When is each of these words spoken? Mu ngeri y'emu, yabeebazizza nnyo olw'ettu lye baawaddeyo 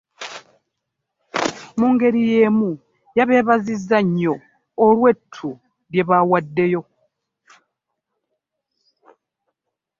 Mu 1.79 1.87
ngeri 1.93 2.21
y'emu, 2.31 2.71
yabeebazizza 3.17 3.97
nnyo 4.05 4.33
olw'ettu 4.85 5.49
lye 5.91 6.01
baawaddeyo 6.09 6.81